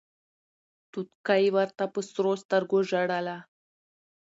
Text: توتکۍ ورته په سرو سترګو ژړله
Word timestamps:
توتکۍ 0.91 1.45
ورته 1.55 1.83
په 1.93 1.99
سرو 2.09 2.33
سترګو 2.43 2.77
ژړله 2.89 3.37